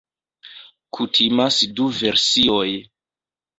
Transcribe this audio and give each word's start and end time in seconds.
Kutimas 0.97 1.61
du 1.81 1.87
versioj. 2.01 2.67